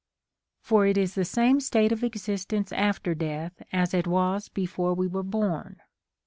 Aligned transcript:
* 0.35 0.61
For 0.63 0.87
it 0.87 0.97
is 0.97 1.13
the 1.13 1.23
same 1.25 1.59
state 1.59 1.91
of 1.91 2.03
existence 2.03 2.71
after 2.71 3.13
death 3.13 3.61
as 3.71 3.93
it 3.93 4.07
was 4.07 4.49
before 4.49 4.89
Ave 4.93 5.05
were 5.09 5.21
born. 5.21 5.79